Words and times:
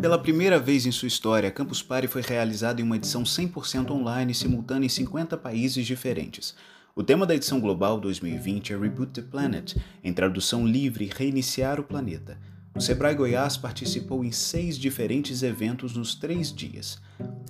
Pela 0.00 0.18
primeira 0.18 0.58
vez 0.58 0.86
em 0.86 0.90
sua 0.90 1.08
história, 1.08 1.50
Campus 1.50 1.82
Party 1.82 2.08
foi 2.08 2.22
realizado 2.22 2.80
em 2.80 2.82
uma 2.82 2.96
edição 2.96 3.22
100% 3.22 3.90
online 3.90 4.32
simultânea 4.32 4.86
em 4.86 4.88
50 4.88 5.36
países 5.36 5.86
diferentes. 5.86 6.54
O 6.96 7.02
tema 7.02 7.26
da 7.26 7.34
edição 7.34 7.60
global 7.60 8.00
2020 8.00 8.72
é 8.72 8.78
Reboot 8.78 9.12
the 9.12 9.20
Planet, 9.20 9.76
em 10.02 10.10
tradução 10.10 10.66
livre 10.66 11.10
Reiniciar 11.14 11.78
o 11.78 11.84
Planeta. 11.84 12.38
O 12.74 12.80
Sebrae 12.80 13.14
Goiás 13.14 13.58
participou 13.58 14.24
em 14.24 14.32
seis 14.32 14.78
diferentes 14.78 15.42
eventos 15.42 15.94
nos 15.94 16.14
três 16.14 16.50
dias. 16.50 16.98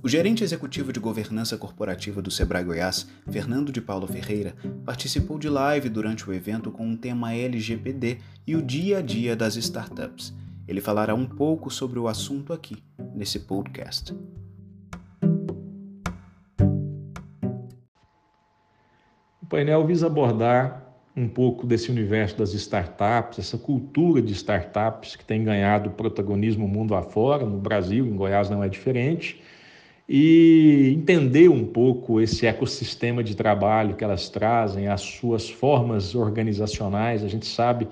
O 0.00 0.08
gerente 0.08 0.44
executivo 0.44 0.92
de 0.92 1.00
governança 1.00 1.58
corporativa 1.58 2.22
do 2.22 2.30
Sebrae 2.30 2.62
Goiás, 2.62 3.08
Fernando 3.28 3.72
de 3.72 3.80
Paulo 3.80 4.06
Ferreira, 4.06 4.54
participou 4.84 5.36
de 5.36 5.48
live 5.48 5.88
durante 5.88 6.30
o 6.30 6.32
evento 6.32 6.70
com 6.70 6.92
o 6.92 6.96
tema 6.96 7.34
LGPD 7.34 8.18
e 8.46 8.54
o 8.54 8.62
dia 8.62 8.98
a 8.98 9.02
dia 9.02 9.34
das 9.34 9.56
startups. 9.56 10.32
Ele 10.68 10.80
falará 10.80 11.14
um 11.14 11.26
pouco 11.26 11.70
sobre 11.70 11.98
o 11.98 12.08
assunto 12.08 12.52
aqui, 12.52 12.82
nesse 13.14 13.40
podcast. 13.40 14.12
O 19.40 19.46
painel 19.48 19.86
visa 19.86 20.08
abordar 20.08 20.84
um 21.16 21.28
pouco 21.28 21.66
desse 21.66 21.90
universo 21.90 22.36
das 22.36 22.52
startups, 22.52 23.38
essa 23.38 23.56
cultura 23.56 24.20
de 24.20 24.32
startups 24.32 25.14
que 25.14 25.24
tem 25.24 25.44
ganhado 25.44 25.90
protagonismo 25.90 26.66
mundo 26.66 26.94
afora, 26.94 27.46
no 27.46 27.58
Brasil, 27.58 28.04
em 28.04 28.16
Goiás 28.16 28.50
não 28.50 28.62
é 28.62 28.68
diferente, 28.68 29.40
e 30.08 30.92
entender 30.96 31.48
um 31.48 31.64
pouco 31.64 32.20
esse 32.20 32.44
ecossistema 32.44 33.22
de 33.22 33.34
trabalho 33.34 33.94
que 33.94 34.04
elas 34.04 34.28
trazem, 34.28 34.88
as 34.88 35.00
suas 35.00 35.48
formas 35.48 36.14
organizacionais. 36.14 37.24
A 37.24 37.28
gente 37.28 37.46
sabe 37.46 37.88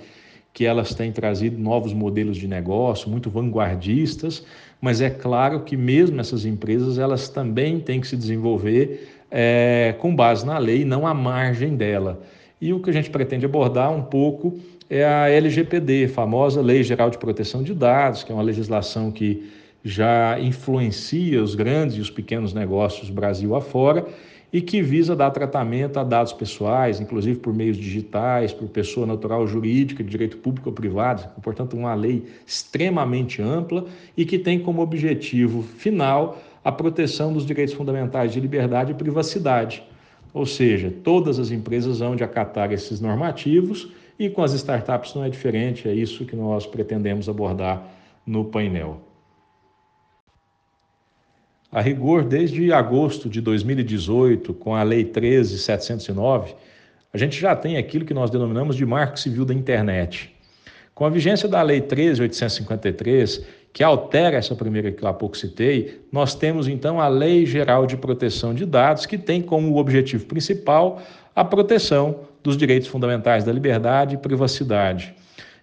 que 0.55 0.65
elas 0.65 0.95
têm 0.95 1.11
trazido 1.11 1.59
novos 1.61 1.93
modelos 1.93 2.37
de 2.37 2.47
negócio 2.47 3.11
muito 3.11 3.29
vanguardistas, 3.29 4.47
mas 4.81 5.01
é 5.01 5.11
claro 5.11 5.61
que 5.65 5.77
mesmo 5.77 6.21
essas 6.21 6.47
empresas 6.47 6.97
elas 6.97 7.29
também 7.29 7.81
têm 7.81 8.01
que 8.01 8.07
se 8.07 8.17
desenvolver 8.17 9.09
é, 9.29 9.97
com 9.99 10.15
base 10.15 10.47
na 10.47 10.57
lei, 10.57 10.85
não 10.85 11.09
à 11.09 11.13
margem 11.13 11.75
dela. 11.75 12.23
E 12.61 12.73
o 12.73 12.79
que 12.79 12.89
a 12.89 12.93
gente 12.93 13.11
pretende 13.11 13.45
abordar 13.45 13.93
um 13.93 14.03
pouco 14.03 14.57
é 14.89 15.05
a 15.05 15.29
LGPD, 15.29 16.07
famosa 16.07 16.63
Lei 16.63 16.85
Geral 16.85 17.11
de 17.11 17.19
Proteção 17.19 17.65
de 17.65 17.75
Dados, 17.75 18.23
que 18.23 18.31
é 18.31 18.35
uma 18.35 18.45
legislação 18.45 19.11
que 19.11 19.51
já 19.83 20.39
influencia 20.39 21.43
os 21.43 21.57
grandes 21.57 21.97
e 21.97 22.01
os 22.01 22.11
pequenos 22.11 22.55
negócios 22.55 23.11
Brasil 23.11 23.57
afora 23.57 24.07
e 24.55 24.61
que 24.61 24.81
visa 24.81 25.17
dar 25.17 25.33
tratamento 25.33 25.99
a 25.99 26.05
dados 26.05 26.33
pessoais, 26.33 27.01
inclusive 27.01 27.41
por 27.41 27.53
meios 27.53 27.77
digitais, 27.77 28.53
por 28.53 28.69
pessoa 28.69 29.05
natural 29.05 29.45
jurídica, 29.49 30.05
de 30.05 30.09
direito 30.09 30.37
público 30.37 30.69
ou 30.69 30.73
privado, 30.73 31.29
portanto, 31.43 31.77
uma 31.77 31.93
lei 31.93 32.25
extremamente 32.47 33.43
ampla 33.43 33.85
e 34.17 34.25
que 34.25 34.39
tem 34.39 34.61
como 34.61 34.81
objetivo 34.81 35.61
final 35.61 36.39
a 36.65 36.71
proteção 36.71 37.33
dos 37.33 37.45
direitos 37.45 37.75
fundamentais 37.75 38.33
de 38.33 38.39
liberdade 38.39 38.93
e 38.93 38.95
privacidade. 38.95 39.83
Ou 40.33 40.47
seja, 40.47 40.89
todas 41.03 41.41
as 41.41 41.51
empresas 41.51 41.99
vão 41.99 42.15
de 42.15 42.23
acatar 42.23 42.73
esses 42.73 43.01
normativos 43.01 43.91
e 44.17 44.31
com 44.31 44.45
as 44.45 44.53
startups 44.53 45.17
não 45.17 45.25
é 45.25 45.29
diferente, 45.29 45.89
é 45.89 45.93
isso 45.93 46.25
que 46.25 46.37
nós 46.37 46.65
pretendemos 46.65 47.29
abordar 47.29 47.85
no 48.25 48.45
painel. 48.45 49.01
A 51.75 51.81
rigor, 51.81 52.23
desde 52.23 52.73
agosto 52.73 53.29
de 53.29 53.41
2018, 53.41 54.55
com 54.55 54.77
a 54.77 54.85
Lei 54.85 55.05
13709, 55.05 56.55
a 57.13 57.19
gente 57.19 57.41
já 57.41 57.57
tem 57.57 57.77
aquilo 57.77 58.05
que 58.05 58.15
nós 58.15 58.31
denominamos 58.31 58.77
de 58.77 58.87
Marco 58.87 59.19
Civil 59.19 59.45
da 59.45 59.53
Internet. 59.53 60.33
Com 60.95 61.05
a 61.05 61.11
vigência 61.11 61.49
da 61.49 61.61
Lei 61.63 61.81
13853, 61.81 63.45
que 63.73 63.83
altera 63.83 64.37
essa 64.37 64.55
primeira 64.55 64.93
que 64.93 65.05
há 65.05 65.13
pouco 65.13 65.37
citei, 65.37 66.01
nós 66.13 66.37
temos 66.37 66.69
então 66.69 67.01
a 67.01 67.09
Lei 67.09 67.45
Geral 67.45 67.89
de 67.89 67.97
Proteção 67.97 68.55
de 68.55 68.65
Dados, 68.65 69.05
que 69.05 69.19
tem 69.19 69.43
como 69.43 69.77
objetivo 69.77 70.27
principal 70.27 71.03
a 71.35 71.45
proteção 71.45 72.21
dos 72.41 72.57
direitos 72.57 72.87
fundamentais 72.87 73.43
da 73.43 73.53
liberdade 73.53 74.15
e 74.15 74.19
privacidade. 74.19 75.13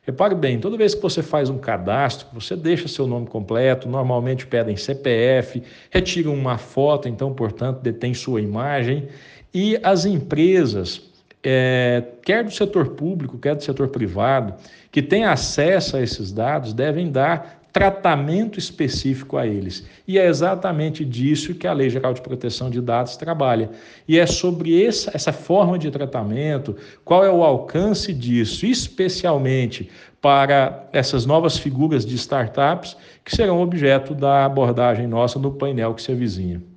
Repare 0.03 0.33
bem, 0.33 0.59
toda 0.59 0.75
vez 0.77 0.95
que 0.95 1.01
você 1.01 1.21
faz 1.21 1.47
um 1.47 1.59
cadastro, 1.59 2.27
você 2.33 2.55
deixa 2.55 2.87
seu 2.87 3.05
nome 3.05 3.27
completo, 3.27 3.87
normalmente 3.87 4.47
pedem 4.47 4.75
CPF, 4.75 5.61
retiram 5.91 6.33
uma 6.33 6.57
foto, 6.57 7.07
então, 7.07 7.31
portanto, 7.33 7.81
detém 7.81 8.11
sua 8.11 8.41
imagem. 8.41 9.09
E 9.53 9.79
as 9.83 10.05
empresas, 10.05 11.03
é, 11.43 12.03
quer 12.23 12.43
do 12.43 12.49
setor 12.49 12.89
público, 12.95 13.37
quer 13.37 13.55
do 13.55 13.63
setor 13.63 13.89
privado, 13.89 14.55
que 14.91 15.03
têm 15.03 15.23
acesso 15.23 15.95
a 15.95 16.01
esses 16.01 16.31
dados, 16.31 16.73
devem 16.73 17.11
dar 17.11 17.60
tratamento 17.71 18.59
específico 18.59 19.37
a 19.37 19.47
eles. 19.47 19.85
E 20.07 20.19
é 20.19 20.27
exatamente 20.27 21.05
disso 21.05 21.55
que 21.55 21.67
a 21.67 21.73
Lei 21.73 21.89
Geral 21.89 22.13
de 22.13 22.21
Proteção 22.21 22.69
de 22.69 22.81
Dados 22.81 23.15
trabalha. 23.15 23.69
E 24.07 24.19
é 24.19 24.25
sobre 24.25 24.83
essa, 24.83 25.11
essa 25.13 25.31
forma 25.31 25.79
de 25.79 25.89
tratamento, 25.89 26.75
qual 27.05 27.23
é 27.23 27.31
o 27.31 27.43
alcance 27.43 28.13
disso, 28.13 28.65
especialmente 28.65 29.89
para 30.21 30.87
essas 30.93 31.25
novas 31.25 31.57
figuras 31.57 32.05
de 32.05 32.15
startups 32.15 32.95
que 33.23 33.35
serão 33.35 33.61
objeto 33.61 34.13
da 34.13 34.45
abordagem 34.45 35.07
nossa 35.07 35.39
no 35.39 35.51
painel 35.51 35.93
que 35.93 36.01
se 36.01 36.11
avizinha. 36.11 36.70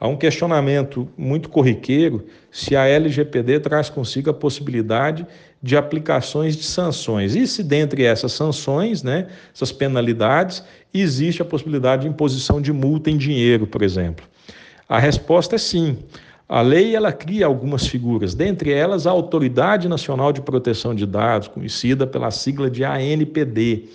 Há 0.00 0.06
um 0.06 0.16
questionamento 0.16 1.08
muito 1.18 1.48
corriqueiro 1.48 2.24
se 2.52 2.76
a 2.76 2.86
LGPD 2.86 3.58
traz 3.60 3.90
consigo 3.90 4.30
a 4.30 4.34
possibilidade 4.34 5.26
de 5.60 5.76
aplicações 5.76 6.56
de 6.56 6.62
sanções. 6.62 7.34
E 7.34 7.46
se 7.48 7.64
dentre 7.64 8.04
essas 8.04 8.32
sanções, 8.32 9.02
né, 9.02 9.26
essas 9.52 9.72
penalidades, 9.72 10.62
existe 10.94 11.42
a 11.42 11.44
possibilidade 11.44 12.02
de 12.02 12.08
imposição 12.08 12.60
de 12.60 12.72
multa 12.72 13.10
em 13.10 13.16
dinheiro, 13.16 13.66
por 13.66 13.82
exemplo? 13.82 14.24
A 14.88 15.00
resposta 15.00 15.56
é 15.56 15.58
sim. 15.58 15.98
A 16.48 16.62
lei 16.62 16.94
ela 16.94 17.12
cria 17.12 17.44
algumas 17.44 17.86
figuras, 17.86 18.34
dentre 18.34 18.72
elas 18.72 19.06
a 19.06 19.10
Autoridade 19.10 19.88
Nacional 19.88 20.32
de 20.32 20.40
Proteção 20.40 20.94
de 20.94 21.04
Dados, 21.04 21.48
conhecida 21.48 22.06
pela 22.06 22.30
sigla 22.30 22.70
de 22.70 22.84
ANPD. 22.84 23.88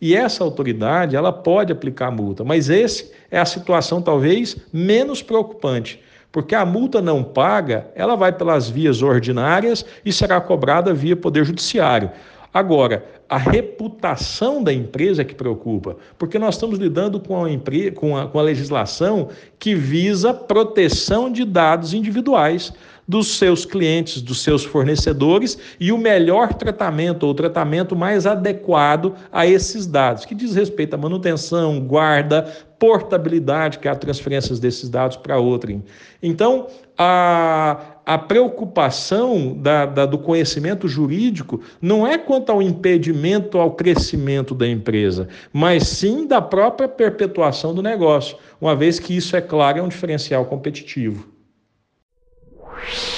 E 0.00 0.14
essa 0.14 0.44
autoridade, 0.44 1.16
ela 1.16 1.32
pode 1.32 1.72
aplicar 1.72 2.10
multa, 2.10 2.44
mas 2.44 2.70
esse 2.70 3.10
é 3.30 3.38
a 3.38 3.44
situação 3.44 4.00
talvez 4.00 4.56
menos 4.72 5.22
preocupante, 5.22 6.00
porque 6.30 6.54
a 6.54 6.64
multa 6.64 7.02
não 7.02 7.24
paga, 7.24 7.88
ela 7.96 8.14
vai 8.14 8.32
pelas 8.32 8.70
vias 8.70 9.02
ordinárias 9.02 9.84
e 10.04 10.12
será 10.12 10.40
cobrada 10.40 10.94
via 10.94 11.16
poder 11.16 11.44
judiciário. 11.44 12.10
Agora, 12.54 13.04
a 13.28 13.36
reputação 13.36 14.62
da 14.62 14.72
empresa 14.72 15.22
é 15.22 15.24
que 15.24 15.34
preocupa, 15.34 15.96
porque 16.16 16.38
nós 16.38 16.54
estamos 16.54 16.78
lidando 16.78 17.20
com 17.20 17.44
a, 17.44 17.48
com 17.94 18.16
a, 18.16 18.26
com 18.26 18.38
a 18.38 18.42
legislação 18.42 19.28
que 19.58 19.74
visa 19.74 20.32
proteção 20.32 21.30
de 21.30 21.44
dados 21.44 21.92
individuais 21.92 22.72
dos 23.08 23.38
seus 23.38 23.64
clientes, 23.64 24.20
dos 24.20 24.42
seus 24.42 24.62
fornecedores 24.62 25.58
e 25.80 25.90
o 25.90 25.96
melhor 25.96 26.52
tratamento 26.52 27.26
ou 27.26 27.34
tratamento 27.34 27.96
mais 27.96 28.26
adequado 28.26 29.14
a 29.32 29.46
esses 29.46 29.86
dados, 29.86 30.26
que 30.26 30.34
diz 30.34 30.54
respeito 30.54 30.92
à 30.92 30.98
manutenção, 30.98 31.80
guarda, 31.80 32.42
portabilidade, 32.78 33.78
que 33.78 33.88
é 33.88 33.90
a 33.90 33.96
transferência 33.96 34.54
desses 34.56 34.88
dados 34.88 35.16
para 35.16 35.38
outrem. 35.38 35.82
Então, 36.22 36.68
a, 36.96 37.80
a 38.04 38.18
preocupação 38.18 39.56
da, 39.56 39.86
da, 39.86 40.06
do 40.06 40.18
conhecimento 40.18 40.86
jurídico 40.86 41.60
não 41.80 42.06
é 42.06 42.18
quanto 42.18 42.52
ao 42.52 42.60
impedimento 42.60 43.58
ao 43.58 43.72
crescimento 43.72 44.54
da 44.54 44.68
empresa, 44.68 45.28
mas 45.52 45.88
sim 45.88 46.26
da 46.26 46.42
própria 46.42 46.88
perpetuação 46.88 47.74
do 47.74 47.82
negócio, 47.82 48.36
uma 48.60 48.76
vez 48.76 49.00
que 49.00 49.16
isso, 49.16 49.34
é 49.34 49.40
claro, 49.40 49.78
é 49.78 49.82
um 49.82 49.88
diferencial 49.88 50.44
competitivo. 50.44 51.37
Shh. 52.90 53.17